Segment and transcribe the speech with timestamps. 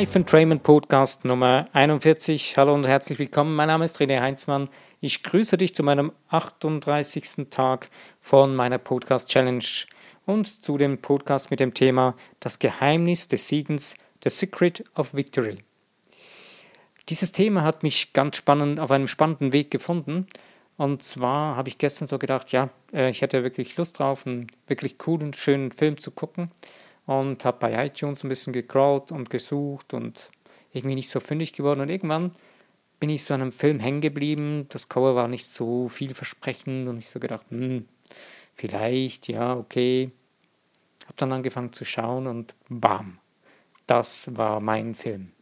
[0.00, 2.56] Live Entrainment Podcast Nummer 41.
[2.56, 3.54] Hallo und herzlich willkommen.
[3.54, 4.70] Mein Name ist René Heinzmann.
[5.02, 7.50] Ich grüße dich zu meinem 38.
[7.50, 9.62] Tag von meiner Podcast Challenge
[10.24, 13.94] und zu dem Podcast mit dem Thema Das Geheimnis des Siegens,
[14.24, 15.58] The Secret of Victory.
[17.10, 20.26] Dieses Thema hat mich ganz spannend auf einem spannenden Weg gefunden.
[20.78, 24.46] Und zwar habe ich gestern so gedacht, ja, äh, ich hätte wirklich Lust drauf, einen
[24.66, 26.50] wirklich coolen, schönen Film zu gucken
[27.06, 30.30] und habe bei iTunes ein bisschen gecrawlt und gesucht und
[30.72, 31.80] irgendwie nicht so fündig geworden.
[31.80, 32.32] Und irgendwann
[33.00, 34.66] bin ich so an einem Film hängen geblieben.
[34.68, 37.88] Das Cover war nicht so vielversprechend und ich so gedacht, hm,
[38.54, 40.10] vielleicht, ja, okay.
[41.04, 43.18] Habe dann angefangen zu schauen und bam,
[43.86, 45.32] das war mein Film.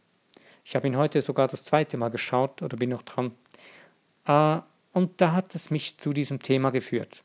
[0.65, 3.31] Ich habe ihn heute sogar das zweite Mal geschaut oder bin noch dran.
[4.25, 4.59] Äh,
[4.93, 7.23] und da hat es mich zu diesem Thema geführt.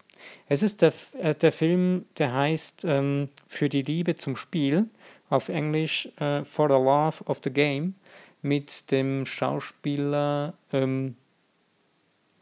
[0.48, 4.88] Es ist der, äh, der Film, der heißt ähm, Für die Liebe zum Spiel,
[5.30, 7.94] auf Englisch äh, For the Love of the Game,
[8.42, 11.16] mit dem Schauspieler, ähm,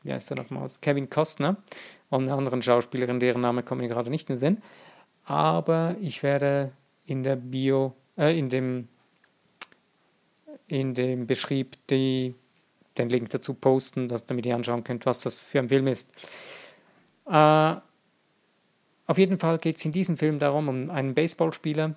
[0.02, 1.56] wie heißt er nochmals, Kevin Costner
[2.10, 4.62] und einer anderen Schauspielerin, deren Name kommt mir gerade nicht in den Sinn.
[5.24, 6.72] Aber ich werde
[7.06, 8.88] in der Bio, äh, in dem,
[10.66, 12.34] in dem Beschrieb die,
[12.98, 16.10] den Link dazu posten, dass, damit ihr anschauen könnt, was das für ein Film ist.
[17.26, 17.76] Äh,
[19.06, 21.94] auf jeden Fall geht es in diesem Film darum, um einen Baseballspieler,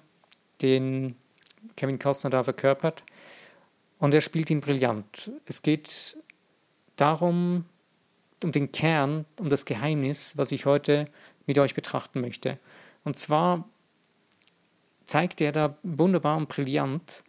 [0.62, 1.16] den
[1.76, 3.04] Kevin Costner da verkörpert.
[4.00, 5.32] Und er spielt ihn brillant.
[5.46, 6.18] Es geht
[6.96, 7.66] darum,
[8.44, 11.08] um den Kern, um das Geheimnis, was ich heute
[11.46, 12.60] mit euch betrachten möchte.
[13.04, 13.68] Und zwar
[15.06, 17.24] zeigt er da wunderbar und brillant,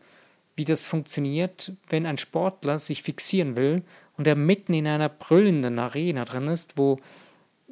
[0.57, 3.83] wie das funktioniert, wenn ein Sportler sich fixieren will
[4.17, 6.99] und er mitten in einer brüllenden Arena drin ist, wo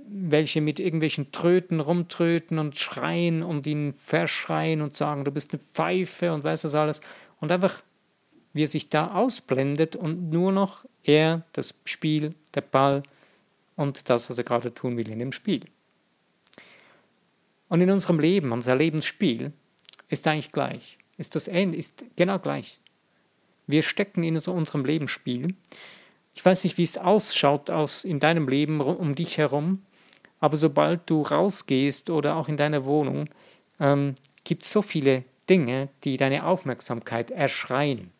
[0.07, 5.63] welche mit irgendwelchen Tröten rumtröten und schreien und ihn verschreien und sagen, du bist eine
[5.63, 7.01] Pfeife und weiß das alles.
[7.41, 7.83] Und einfach,
[8.53, 13.03] wie er sich da ausblendet und nur noch er, das Spiel, der Ball
[13.77, 15.61] und das, was er gerade tun will in dem Spiel.
[17.69, 19.53] Und in unserem Leben, unser Lebensspiel,
[20.09, 20.99] ist eigentlich gleich.
[21.17, 22.81] Ist das Ende, ist genau gleich.
[23.67, 25.55] Wir stecken in unserem Lebensspiel.
[26.35, 29.83] Ich weiß nicht, wie es ausschaut aus in deinem Leben um dich herum.
[30.45, 33.31] Aber sobald du rausgehst oder auch in deiner Wohnung,
[33.81, 38.11] ähm, gibt es so viele Dinge, die deine Aufmerksamkeit erschreien.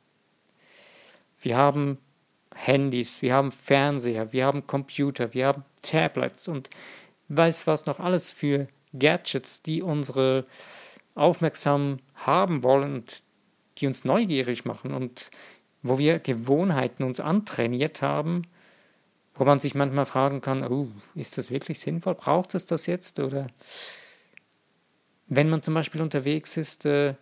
[1.39, 1.99] Wir haben
[2.55, 6.71] Handys, wir haben Fernseher, wir haben Computer, wir haben Tablets und
[7.29, 8.69] weiß was noch alles für
[8.99, 10.47] Gadgets, die unsere
[11.15, 13.23] aufmerksam haben wollen und
[13.77, 15.31] die uns neugierig machen und
[15.83, 18.47] wo wir Gewohnheiten uns antrainiert haben,
[19.35, 22.15] wo man sich manchmal fragen kann, oh, ist das wirklich sinnvoll?
[22.15, 23.19] Braucht es das jetzt?
[23.19, 23.49] Oder
[25.27, 27.15] wenn man zum Beispiel unterwegs ist, äh,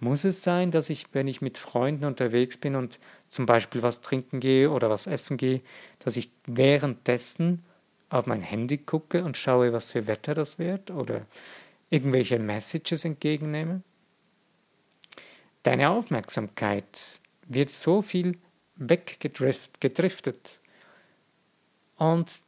[0.00, 4.00] muss es sein, dass ich, wenn ich mit Freunden unterwegs bin und zum Beispiel was
[4.00, 5.60] trinken gehe oder was essen gehe,
[6.04, 7.64] dass ich währenddessen
[8.08, 11.26] auf mein Handy gucke und schaue, was für Wetter das wird oder
[11.90, 13.82] irgendwelche Messages entgegennehme?
[15.64, 16.86] Deine Aufmerksamkeit
[17.46, 18.38] wird so viel
[18.76, 20.60] weggedriftet
[21.98, 22.42] und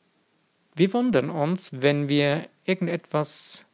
[0.75, 3.66] wir wundern uns, wenn wir irgendetwas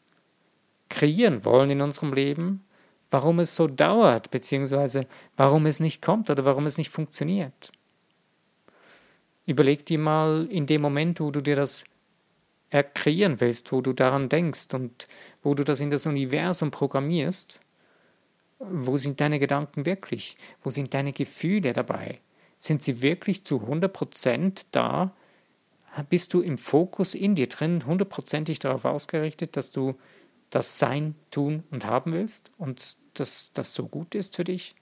[0.89, 2.65] kreieren wollen in unserem Leben,
[3.11, 5.07] warum es so dauert, beziehungsweise
[5.37, 7.71] warum es nicht kommt oder warum es nicht funktioniert.
[9.45, 11.85] Überleg dir mal in dem Moment, wo du dir das
[12.95, 15.07] kreieren willst, wo du daran denkst und
[15.43, 17.61] wo du das in das Universum programmierst,
[18.59, 20.37] wo sind deine Gedanken wirklich?
[20.63, 22.21] Wo sind deine Gefühle dabei?
[22.57, 25.15] Sind sie wirklich zu 100% da,
[26.03, 29.95] bist du im Fokus in dir drin, hundertprozentig darauf ausgerichtet, dass du
[30.51, 34.75] das Sein, Tun und Haben willst und dass das so gut ist für dich?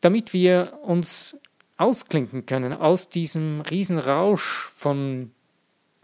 [0.00, 1.38] Damit wir uns
[1.76, 5.32] ausklinken können aus diesem Riesenrausch von,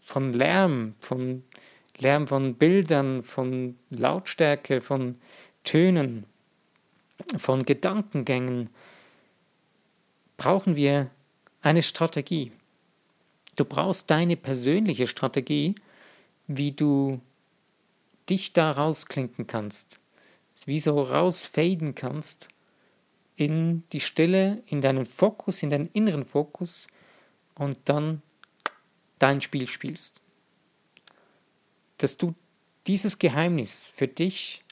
[0.04, 1.42] von Lärm, von
[2.00, 5.16] Lärm von Bildern, von Lautstärke, von
[5.64, 6.24] Tönen,
[7.36, 8.70] von Gedankengängen,
[10.36, 11.10] brauchen wir
[11.60, 12.52] eine Strategie.
[13.56, 15.74] Du brauchst deine persönliche Strategie,
[16.46, 17.20] wie du
[18.28, 20.00] dich da rausklinken kannst,
[20.66, 22.48] wie so rausfaden kannst
[23.36, 26.86] in die Stille, in deinen Fokus, in deinen inneren Fokus
[27.54, 28.22] und dann
[29.18, 30.20] dein Spiel spielst.
[31.98, 32.34] Dass du
[32.86, 34.62] dieses Geheimnis für dich,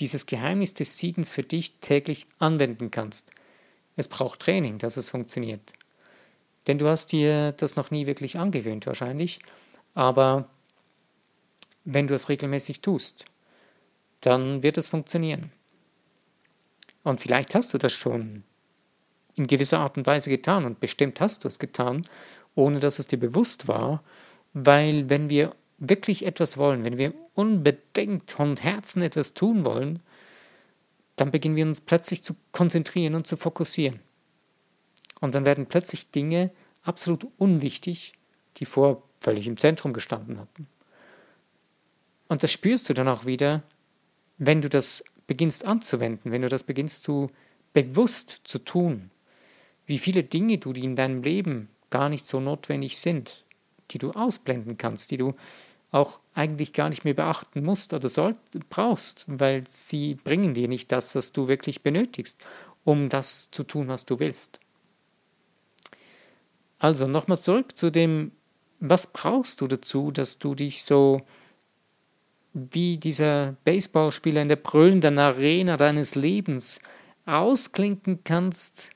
[0.00, 3.30] dieses Geheimnis des Siegens für dich täglich anwenden kannst.
[3.96, 5.60] Es braucht Training, dass es funktioniert.
[6.66, 9.40] Denn du hast dir das noch nie wirklich angewöhnt wahrscheinlich,
[9.94, 10.48] aber
[11.84, 13.26] wenn du es regelmäßig tust,
[14.20, 15.52] dann wird es funktionieren.
[17.02, 18.42] Und vielleicht hast du das schon
[19.36, 22.06] in gewisser Art und Weise getan und bestimmt hast du es getan,
[22.54, 24.02] ohne dass es dir bewusst war,
[24.54, 30.00] weil wenn wir wirklich etwas wollen, wenn wir unbedingt von Herzen etwas tun wollen,
[31.16, 34.00] dann beginnen wir uns plötzlich zu konzentrieren und zu fokussieren.
[35.20, 36.50] Und dann werden plötzlich Dinge
[36.82, 38.12] absolut unwichtig,
[38.56, 40.66] die vor völlig im Zentrum gestanden hatten.
[42.28, 43.62] Und das spürst du dann auch wieder,
[44.38, 47.30] wenn du das beginnst anzuwenden, wenn du das beginnst zu
[47.72, 49.10] bewusst zu tun,
[49.86, 53.44] wie viele Dinge du, die in deinem Leben gar nicht so notwendig sind,
[53.90, 55.32] die du ausblenden kannst, die du
[55.94, 58.34] auch eigentlich gar nicht mehr beachten musst oder soll,
[58.68, 62.44] brauchst, weil sie bringen dir nicht das, was du wirklich benötigst,
[62.82, 64.58] um das zu tun, was du willst.
[66.80, 68.32] Also nochmal zurück zu dem,
[68.80, 71.22] was brauchst du dazu, dass du dich so
[72.52, 76.80] wie dieser Baseballspieler in der brüllenden Arena deines Lebens
[77.24, 78.90] ausklinken kannst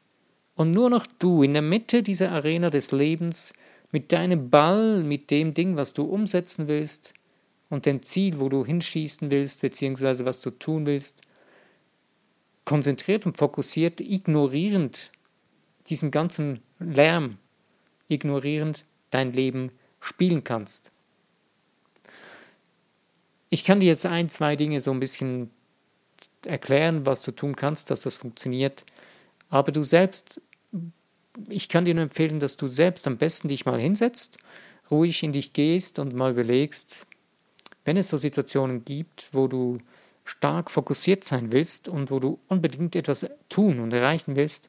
[0.57, 3.53] und nur noch du in der Mitte dieser Arena des Lebens
[3.91, 7.15] mit deinem Ball, mit dem Ding, was du umsetzen willst
[7.71, 11.23] und dem Ziel, wo du hinschießen willst, beziehungsweise was du tun willst,
[12.65, 15.11] konzentriert und fokussiert, ignorierend
[15.87, 17.39] diesen ganzen Lärm,
[18.09, 20.91] ignorierend dein Leben spielen kannst.
[23.51, 25.51] Ich kann dir jetzt ein, zwei Dinge so ein bisschen
[26.45, 28.85] erklären, was du tun kannst, dass das funktioniert.
[29.49, 30.41] Aber du selbst,
[31.49, 34.39] ich kann dir nur empfehlen, dass du selbst am besten dich mal hinsetzt,
[34.91, 37.07] ruhig in dich gehst und mal überlegst,
[37.85, 39.79] wenn es so Situationen gibt, wo du
[40.25, 44.69] stark fokussiert sein willst und wo du unbedingt etwas tun und erreichen willst,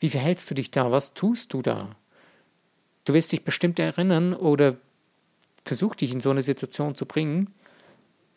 [0.00, 0.90] wie verhältst du dich da?
[0.90, 1.94] Was tust du da?
[3.04, 4.76] Du wirst dich bestimmt erinnern oder
[5.64, 7.54] versuch dich in so eine Situation zu bringen,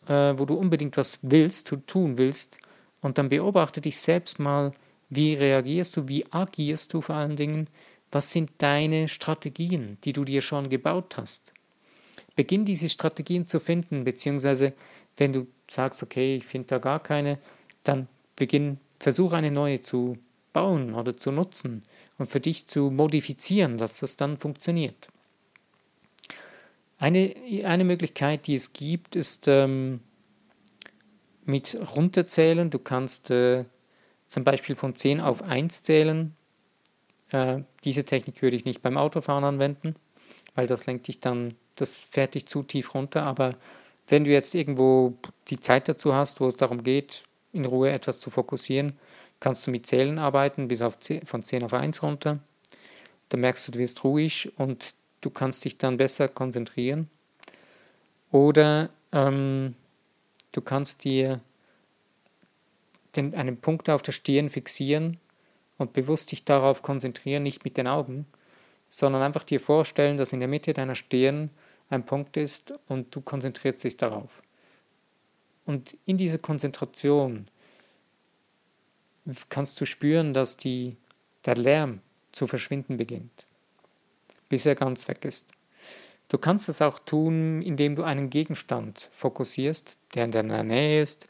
[0.06, 2.58] äh, wo du unbedingt was willst, tun willst,
[3.00, 4.72] und dann beobachte dich selbst mal,
[5.14, 7.68] wie reagierst du, wie agierst du vor allen Dingen,
[8.10, 11.52] was sind deine Strategien, die du dir schon gebaut hast.
[12.36, 14.72] Beginn diese Strategien zu finden, beziehungsweise
[15.16, 17.38] wenn du sagst, okay, ich finde da gar keine,
[17.82, 20.18] dann beginn, versuch eine neue zu
[20.52, 21.82] bauen oder zu nutzen
[22.18, 25.08] und für dich zu modifizieren, dass das dann funktioniert.
[26.98, 27.34] Eine,
[27.64, 30.00] eine Möglichkeit, die es gibt, ist ähm,
[31.44, 32.70] mit runterzählen.
[32.70, 33.64] Du kannst äh,
[34.26, 36.34] zum Beispiel von 10 auf 1 zählen.
[37.30, 39.96] Äh, diese Technik würde ich nicht beim Autofahren anwenden,
[40.54, 43.22] weil das lenkt dich dann, das fährt dich zu tief runter.
[43.24, 43.56] Aber
[44.08, 45.14] wenn du jetzt irgendwo
[45.48, 48.98] die Zeit dazu hast, wo es darum geht, in Ruhe etwas zu fokussieren,
[49.40, 52.38] kannst du mit Zählen arbeiten, bis auf 10, von 10 auf 1 runter.
[53.28, 57.08] Dann merkst du, du wirst ruhig und du kannst dich dann besser konzentrieren.
[58.30, 59.74] Oder ähm,
[60.52, 61.40] du kannst dir
[63.16, 65.18] den, einen Punkt auf der Stirn fixieren
[65.78, 68.26] und bewusst dich darauf konzentrieren, nicht mit den Augen,
[68.88, 71.50] sondern einfach dir vorstellen, dass in der Mitte deiner Stirn
[71.90, 74.42] ein Punkt ist und du konzentrierst dich darauf.
[75.66, 77.48] Und in dieser Konzentration
[79.48, 80.96] kannst du spüren, dass die,
[81.46, 82.00] der Lärm
[82.32, 83.46] zu verschwinden beginnt
[84.54, 85.48] bis er ganz weg ist.
[86.28, 91.26] Du kannst es auch tun, indem du einen Gegenstand fokussierst, der in deiner Nähe ist,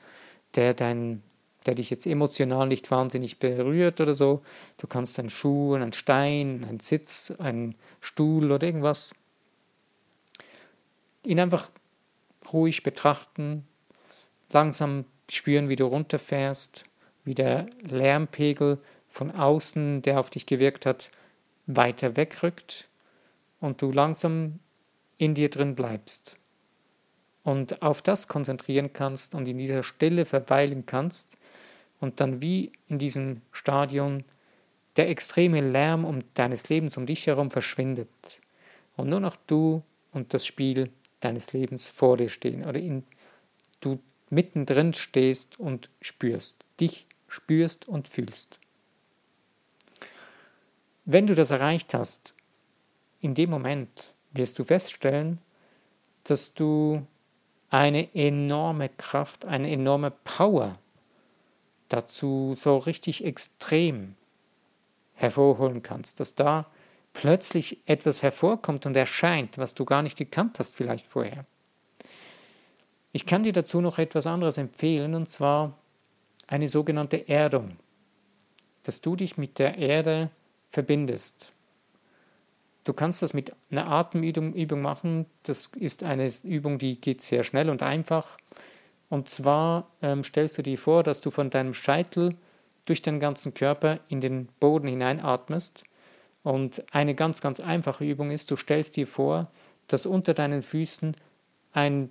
[0.54, 1.22] der, dein,
[1.66, 4.42] der dich jetzt emotional nicht wahnsinnig berührt oder so.
[4.76, 9.14] Du kannst einen Schuh, einen Stein, einen Sitz, einen Stuhl oder irgendwas.
[11.24, 11.70] Ihn einfach
[12.52, 13.66] ruhig betrachten,
[14.50, 16.84] langsam spüren, wie du runterfährst,
[17.24, 18.78] wie der Lärmpegel
[19.08, 21.10] von außen, der auf dich gewirkt hat,
[21.66, 22.88] weiter wegrückt
[23.60, 24.58] und du langsam
[25.16, 26.36] in dir drin bleibst
[27.44, 31.36] und auf das konzentrieren kannst und in dieser Stille verweilen kannst
[32.00, 34.24] und dann wie in diesem Stadion
[34.96, 38.08] der extreme Lärm um deines Lebens um dich herum verschwindet
[38.96, 39.82] und nur noch du
[40.12, 43.04] und das Spiel deines Lebens vor dir stehen oder in,
[43.80, 48.58] du mittendrin stehst und spürst, dich spürst und fühlst.
[51.04, 52.34] Wenn du das erreicht hast,
[53.20, 55.38] in dem Moment wirst du feststellen,
[56.24, 57.06] dass du
[57.74, 60.78] eine enorme Kraft, eine enorme Power
[61.88, 64.14] dazu so richtig extrem
[65.14, 66.66] hervorholen kannst, dass da
[67.14, 71.46] plötzlich etwas hervorkommt und erscheint, was du gar nicht gekannt hast vielleicht vorher.
[73.10, 75.76] Ich kann dir dazu noch etwas anderes empfehlen, und zwar
[76.46, 77.76] eine sogenannte Erdung,
[78.84, 80.30] dass du dich mit der Erde
[80.70, 81.52] verbindest.
[82.84, 85.26] Du kannst das mit einer Atemübung machen.
[85.42, 88.36] Das ist eine Übung, die geht sehr schnell und einfach.
[89.08, 92.36] Und zwar ähm, stellst du dir vor, dass du von deinem Scheitel
[92.84, 95.84] durch den ganzen Körper in den Boden hineinatmest.
[96.42, 99.50] Und eine ganz, ganz einfache Übung ist, du stellst dir vor,
[99.88, 101.16] dass unter deinen Füßen
[101.72, 102.10] ein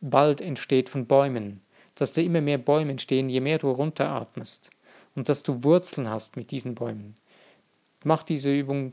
[0.00, 1.60] Wald entsteht von Bäumen,
[1.96, 4.70] dass da immer mehr Bäume entstehen, je mehr du runteratmest
[5.14, 7.16] und dass du Wurzeln hast mit diesen Bäumen.
[8.04, 8.92] Mach diese Übung,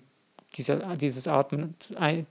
[0.57, 1.75] diese, dieses Atmen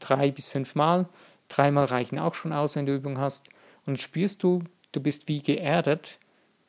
[0.01, 1.09] drei bis fünf Mal.
[1.49, 3.49] Dreimal reichen auch schon aus, wenn du Übung hast.
[3.87, 6.19] Und spürst du, du bist wie geerdet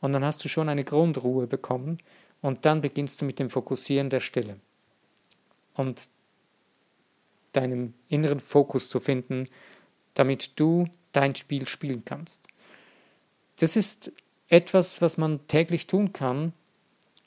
[0.01, 1.97] und dann hast du schon eine Grundruhe bekommen
[2.41, 4.57] und dann beginnst du mit dem Fokussieren der Stille
[5.73, 6.09] und
[7.53, 9.47] deinem inneren Fokus zu finden,
[10.13, 12.43] damit du dein Spiel spielen kannst.
[13.59, 14.11] Das ist
[14.49, 16.53] etwas, was man täglich tun kann,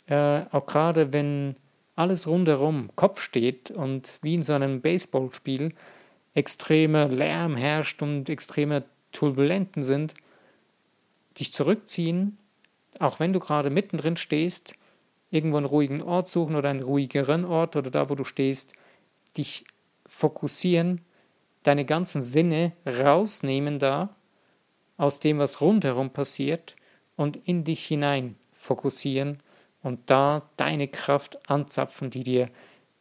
[0.06, 1.56] äh, auch gerade wenn
[2.00, 5.74] alles rundherum Kopf steht und wie in so einem Baseballspiel
[6.34, 10.14] extremer Lärm herrscht und extreme Turbulenten sind,
[11.38, 12.38] dich zurückziehen,
[12.98, 14.74] auch wenn du gerade mittendrin stehst,
[15.30, 18.72] irgendwo einen ruhigen Ort suchen oder einen ruhigeren Ort oder da, wo du stehst,
[19.36, 19.64] dich
[20.06, 21.02] fokussieren,
[21.62, 24.16] deine ganzen Sinne rausnehmen da
[24.96, 26.76] aus dem, was rundherum passiert
[27.16, 29.42] und in dich hinein fokussieren
[29.82, 32.50] und da deine Kraft anzapfen, die dir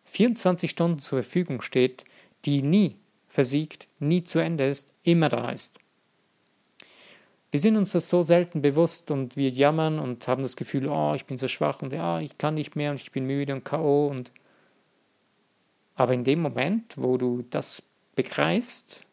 [0.05, 2.05] 24 Stunden zur Verfügung steht,
[2.45, 2.95] die nie
[3.27, 5.79] versiegt, nie zu Ende ist, immer da ist.
[7.51, 11.13] Wir sind uns das so selten bewusst und wir jammern und haben das Gefühl, oh,
[11.15, 13.65] ich bin so schwach und ja, ich kann nicht mehr und ich bin müde und
[13.65, 14.31] KO und
[15.95, 17.83] aber in dem Moment, wo du das
[18.15, 19.03] begreifst,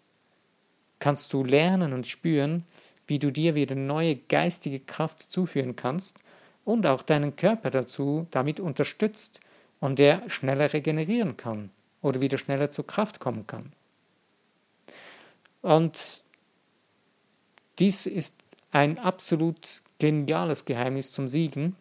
[1.01, 2.65] kannst du lernen und spüren,
[3.09, 6.19] wie du dir wieder neue geistige Kraft zuführen kannst
[6.67, 9.41] und auch deinen Körper dazu damit unterstützt
[9.81, 11.71] und der schneller regenerieren kann
[12.03, 13.73] oder wieder schneller zur Kraft kommen kann.
[15.63, 16.23] Und
[17.79, 18.35] dies ist
[18.73, 21.77] ein absolut geniales Geheimnis zum Siegen,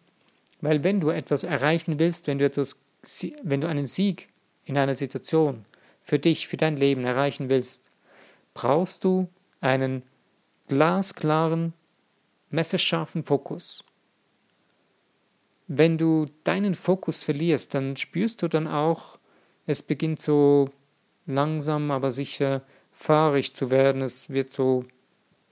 [0.60, 2.80] weil wenn du etwas erreichen willst, wenn du, etwas,
[3.42, 4.28] wenn du einen Sieg
[4.64, 5.64] in einer Situation
[6.00, 7.90] für dich, für dein Leben erreichen willst,
[8.54, 9.28] brauchst du
[9.60, 10.04] einen
[10.68, 11.72] glasklaren,
[12.50, 13.84] messerscharfen Fokus
[15.68, 19.18] wenn du deinen Fokus verlierst, dann spürst du dann auch,
[19.66, 20.70] es beginnt so
[21.26, 24.02] langsam, aber sicher fahrig zu werden.
[24.02, 24.84] Es wird so,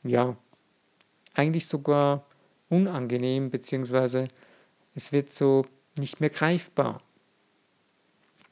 [0.05, 0.37] ja,
[1.35, 2.25] eigentlich sogar
[2.69, 4.29] unangenehm, beziehungsweise
[4.95, 5.67] es wird so
[5.97, 7.03] nicht mehr greifbar.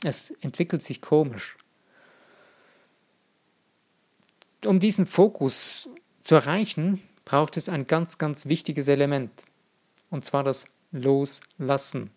[0.02, 1.56] Es entwickelt sich komisch.
[4.66, 5.88] Um diesen Fokus
[6.22, 9.30] zu erreichen, braucht es ein ganz, ganz wichtiges Element,
[10.10, 12.10] und zwar das loslassen.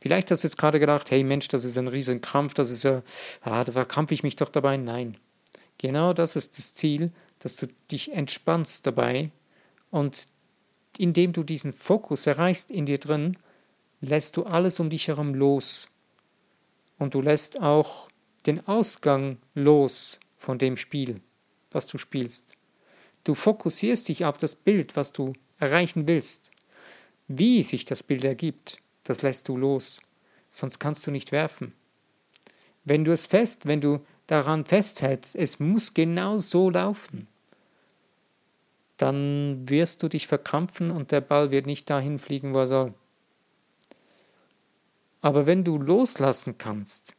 [0.00, 2.82] Vielleicht hast du jetzt gerade gedacht, hey Mensch, das ist ein riesen Krampf, das ist
[2.82, 3.02] ja,
[3.42, 4.76] ah, da verkrampfe ich mich doch dabei.
[4.76, 5.16] Nein,
[5.78, 9.30] genau das ist das Ziel, dass du dich entspannst dabei
[9.90, 10.26] und
[10.98, 13.36] indem du diesen Fokus erreichst in dir drin,
[14.00, 15.88] lässt du alles um dich herum los.
[16.98, 18.08] Und du lässt auch
[18.46, 21.20] den Ausgang los von dem Spiel,
[21.70, 22.52] was du spielst.
[23.24, 26.51] Du fokussierst dich auf das Bild, was du erreichen willst.
[27.28, 30.00] Wie sich das Bild ergibt, das lässt du los,
[30.48, 31.72] sonst kannst du nicht werfen.
[32.84, 37.28] Wenn du es fest, wenn du daran festhältst, es muss genau so laufen,
[38.96, 42.94] dann wirst du dich verkrampfen und der Ball wird nicht dahin fliegen, wo er soll.
[45.20, 47.14] Aber wenn du loslassen kannst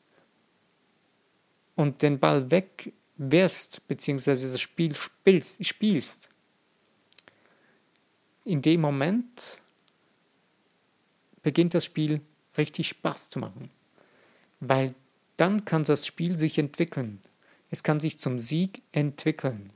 [1.75, 6.29] und den Ball wegwirfst, beziehungsweise das Spiel spielst,
[8.45, 9.62] in dem Moment
[11.43, 12.21] beginnt das Spiel
[12.57, 13.69] richtig Spaß zu machen.
[14.59, 14.95] Weil
[15.37, 17.21] dann kann das Spiel sich entwickeln.
[17.69, 19.71] Es kann sich zum Sieg entwickeln.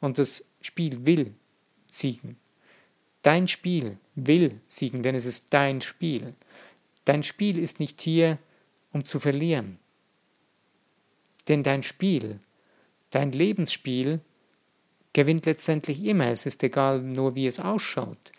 [0.00, 1.34] Und das Spiel will
[1.90, 2.36] siegen.
[3.22, 6.34] Dein Spiel will siegen, denn es ist dein Spiel.
[7.04, 8.38] Dein Spiel ist nicht hier,
[8.92, 9.78] um zu verlieren.
[11.48, 12.38] Denn dein Spiel,
[13.10, 14.20] dein Lebensspiel,
[15.12, 16.28] gewinnt letztendlich immer.
[16.28, 18.32] Es ist egal nur, wie es ausschaut.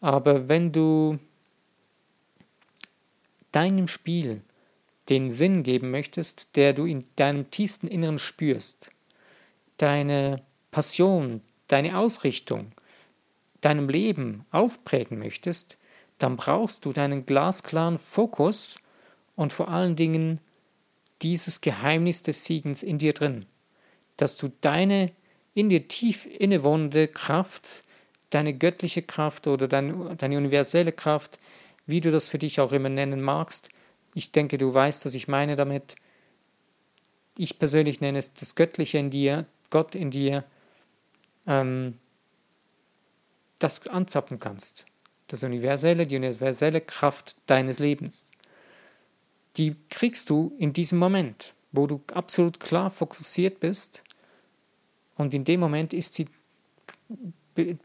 [0.00, 1.18] Aber wenn du
[3.56, 4.42] deinem Spiel
[5.08, 8.90] den Sinn geben möchtest, der du in deinem tiefsten Inneren spürst,
[9.78, 12.72] deine Passion, deine Ausrichtung,
[13.62, 15.78] deinem Leben aufprägen möchtest,
[16.18, 18.76] dann brauchst du deinen glasklaren Fokus
[19.36, 20.38] und vor allen Dingen
[21.22, 23.46] dieses Geheimnis des Siegens in dir drin,
[24.18, 25.12] dass du deine
[25.54, 27.84] in dir tief innewohnende Kraft,
[28.28, 31.38] deine göttliche Kraft oder deine, deine universelle Kraft
[31.86, 33.68] wie du das für dich auch immer nennen magst.
[34.14, 35.96] Ich denke, du weißt, was ich meine damit.
[37.38, 40.44] Ich persönlich nenne es das Göttliche in dir, Gott in dir,
[41.46, 41.98] ähm,
[43.58, 44.86] das anzapfen kannst.
[45.28, 48.30] Das universelle, die universelle Kraft deines Lebens.
[49.56, 54.02] Die kriegst du in diesem Moment, wo du absolut klar fokussiert bist
[55.16, 56.26] und in dem Moment ist sie,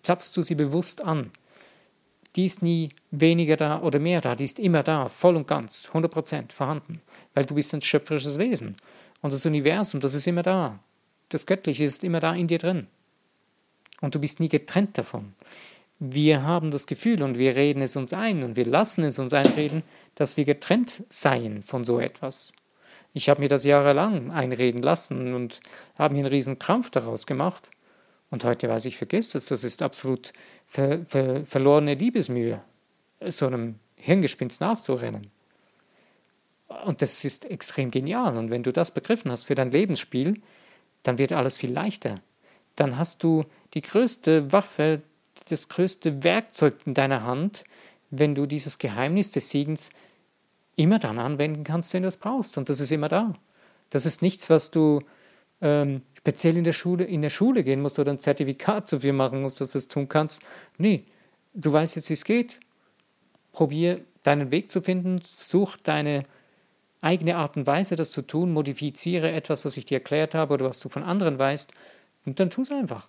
[0.01, 1.31] zapfst du sie bewusst an.
[2.35, 5.89] Die ist nie weniger da oder mehr da, die ist immer da, voll und ganz,
[5.91, 7.01] 100% vorhanden,
[7.33, 8.77] weil du bist ein schöpferisches Wesen.
[9.21, 10.79] Und das Universum, das ist immer da.
[11.29, 12.87] Das Göttliche ist immer da in dir drin.
[14.01, 15.33] Und du bist nie getrennt davon.
[15.99, 19.33] Wir haben das Gefühl und wir reden es uns ein und wir lassen es uns
[19.33, 19.83] einreden,
[20.15, 22.53] dass wir getrennt seien von so etwas.
[23.13, 25.59] Ich habe mir das jahrelang einreden lassen und
[25.95, 27.69] habe mir einen riesen Krampf daraus gemacht.
[28.31, 30.33] Und heute weiß ich, vergiss es, das ist absolut
[30.65, 32.61] ver ver verlorene Liebesmühe,
[33.27, 35.29] so einem Hirngespinst nachzurennen.
[36.85, 38.37] Und das ist extrem genial.
[38.37, 40.41] Und wenn du das begriffen hast für dein Lebensspiel,
[41.03, 42.21] dann wird alles viel leichter.
[42.77, 45.01] Dann hast du die größte Waffe,
[45.49, 47.65] das größte Werkzeug in deiner Hand,
[48.09, 49.89] wenn du dieses Geheimnis des Siegens
[50.77, 52.57] immer dann anwenden kannst, wenn du es brauchst.
[52.57, 53.33] Und das ist immer da.
[53.89, 55.01] Das ist nichts, was du
[55.61, 59.41] ähm, speziell in der Schule, in der Schule gehen musst oder ein Zertifikat dafür machen
[59.41, 60.41] musst, dass du es tun kannst.
[60.77, 61.05] Nee,
[61.53, 62.59] du weißt jetzt, wie es geht.
[63.51, 66.23] Probier deinen Weg zu finden, such deine
[67.01, 70.65] eigene Art und Weise, das zu tun, modifiziere etwas, was ich dir erklärt habe oder
[70.65, 71.73] was du von anderen weißt,
[72.25, 73.07] und dann tu es einfach.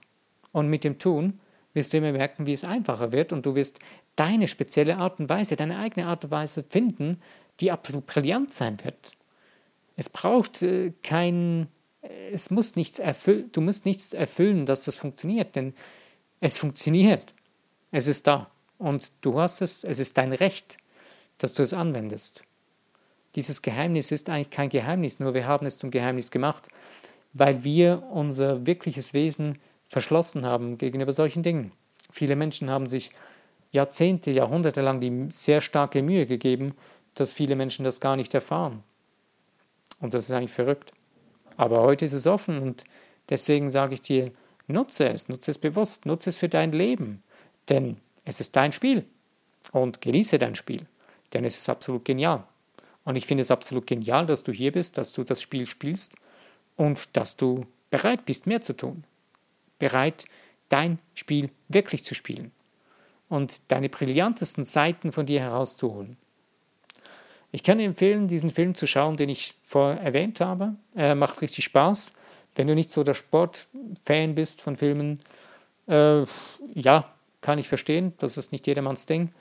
[0.53, 1.39] Und mit dem Tun
[1.75, 3.79] wirst du immer merken, wie es einfacher wird und du wirst
[4.17, 7.21] deine spezielle Art und Weise, deine eigene Art und Weise finden,
[7.61, 9.13] die absolut brillant sein wird.
[9.97, 11.69] Es braucht äh, kein,
[12.03, 15.75] es muss nichts erfüllen, du musst nichts erfüllen, dass das funktioniert, denn
[16.41, 17.35] es funktioniert.
[17.91, 20.79] Es ist da und du hast es, es ist dein Recht,
[21.39, 22.43] dass du es anwendest.
[23.37, 26.69] Dieses Geheimnis ist eigentlich kein Geheimnis, nur wir haben es zum Geheimnis gemacht,
[27.33, 31.73] weil wir unser wirkliches Wesen verschlossen haben gegenüber solchen Dingen.
[32.11, 33.11] Viele Menschen haben sich
[33.71, 36.75] Jahrzehnte, Jahrhunderte lang die sehr starke Mühe gegeben,
[37.15, 38.83] dass viele Menschen das gar nicht erfahren.
[40.01, 40.93] Und das ist eigentlich verrückt.
[41.63, 42.83] Aber heute ist es offen und
[43.29, 44.33] deswegen sage ich dir,
[44.67, 47.23] nutze es, nutze es bewusst, nutze es für dein Leben.
[47.69, 49.05] Denn es ist dein Spiel.
[49.71, 50.87] Und genieße dein Spiel.
[51.33, 52.43] Denn es ist absolut genial.
[53.05, 56.17] Und ich finde es absolut genial, dass du hier bist, dass du das Spiel spielst
[56.75, 59.05] und dass du bereit bist, mehr zu tun.
[59.79, 60.25] Bereit,
[60.69, 62.51] dein Spiel wirklich zu spielen
[63.29, 66.17] und deine brillantesten Seiten von dir herauszuholen.
[67.53, 70.75] Ich kann dir empfehlen, diesen Film zu schauen, den ich vorher erwähnt habe.
[70.95, 72.13] Er macht richtig Spaß.
[72.55, 75.21] Wenn du nicht so der Sportfan bist von Filmen,
[75.87, 76.25] äh,
[76.75, 77.13] ja,
[77.43, 79.33] kann ich verstehen, das ist nicht jedermanns Ding.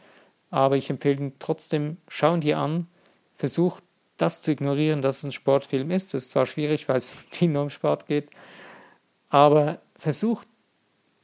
[0.50, 2.88] Aber ich empfehle ihn trotzdem, schau ihn dir an,
[3.36, 3.80] versuch
[4.18, 6.14] das zu ignorieren, dass es ein Sportfilm ist.
[6.14, 8.30] Das ist zwar schwierig, weil es nur um Sport geht,
[9.30, 10.44] aber versuch,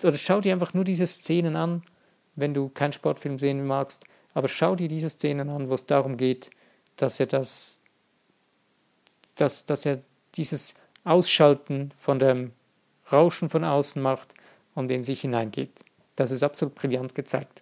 [0.02, 1.84] oder schau dir einfach nur diese Szenen an,
[2.36, 6.15] wenn du keinen Sportfilm sehen magst, aber schau dir diese Szenen an, wo es darum
[6.15, 6.52] geht,
[6.97, 7.79] dass er das,
[9.36, 9.99] dass, dass er
[10.36, 12.51] dieses Ausschalten von dem
[13.12, 14.33] Rauschen von außen macht
[14.75, 15.71] und in sich hineingeht.
[16.15, 17.62] Das ist absolut brillant gezeigt.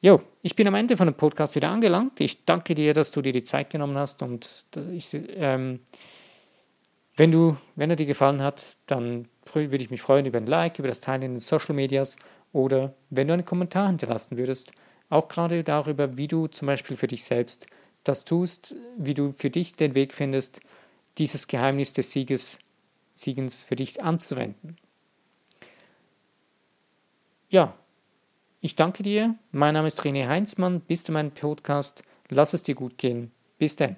[0.00, 2.20] Jo, ich bin am Ende von dem Podcast wieder angelangt.
[2.20, 5.80] Ich danke dir, dass du dir die Zeit genommen hast und ich, ähm,
[7.16, 10.78] wenn du, wenn er dir gefallen hat, dann würde ich mich freuen über ein Like,
[10.78, 12.16] über das Teilen in den Social Medias
[12.52, 14.72] oder wenn du einen Kommentar hinterlassen würdest.
[15.08, 17.66] Auch gerade darüber, wie du zum Beispiel für dich selbst
[18.04, 20.60] das tust, wie du für dich den Weg findest,
[21.18, 22.58] dieses Geheimnis des Sieges,
[23.14, 24.76] Siegens für dich anzuwenden.
[27.48, 27.74] Ja,
[28.60, 29.36] ich danke dir.
[29.52, 30.80] Mein Name ist René Heinzmann.
[30.80, 32.02] Bis zu meinem Podcast.
[32.28, 33.30] Lass es dir gut gehen.
[33.58, 33.96] Bis dann.